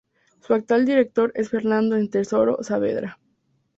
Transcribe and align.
Su 0.39 0.55
actual 0.55 0.83
director 0.87 1.31
es 1.35 1.49
Fernando 1.51 1.95
Estenssoro 1.95 2.63
Saavedra. 2.63 3.19